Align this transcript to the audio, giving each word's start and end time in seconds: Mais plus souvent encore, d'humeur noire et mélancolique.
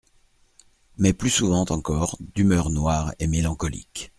Mais 0.97 1.13
plus 1.13 1.29
souvent 1.29 1.61
encore, 1.69 2.17
d'humeur 2.33 2.71
noire 2.71 3.13
et 3.19 3.27
mélancolique. 3.27 4.09